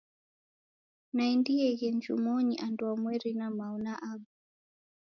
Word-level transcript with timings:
Naendieghe 1.13 1.87
njumonyi 1.95 2.55
andwamweri 2.65 3.31
na 3.39 3.47
mao 3.57 3.77
na 3.85 3.93
aba. 4.11 4.27